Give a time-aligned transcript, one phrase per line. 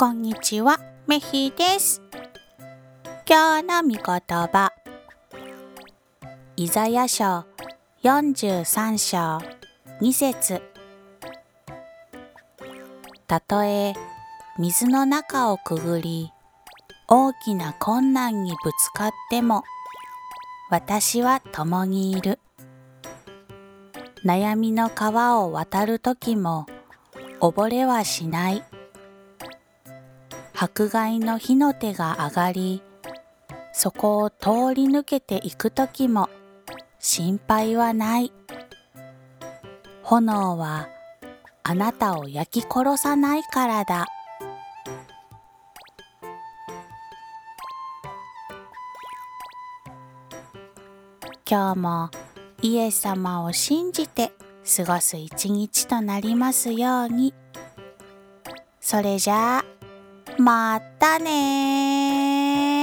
[0.00, 2.00] こんにちは、メヒです。
[3.28, 4.72] 今日の御言葉。
[6.56, 7.44] イザヤ書
[8.02, 9.46] 43章
[10.00, 10.62] 2節
[13.26, 13.92] たとえ
[14.58, 16.32] 水の中をくぐり、
[17.06, 19.64] 大きな困難にぶつかっても、
[20.70, 22.38] 私は共にいる。
[24.24, 26.64] 悩みの川を渡るときも
[27.42, 28.69] 溺れはしない。
[30.62, 32.82] 迫害の火の手が上がり、
[33.72, 36.28] そこを通り抜けていくときも
[36.98, 38.30] 心配はない。
[40.02, 40.86] 炎は
[41.62, 44.04] あなたを焼き殺さないからだ。
[51.48, 52.10] 今日も
[52.60, 54.30] イエス様を信じて
[54.76, 57.32] 過ごす一日となりますように。
[58.78, 59.79] それじゃあ、
[60.38, 62.79] またね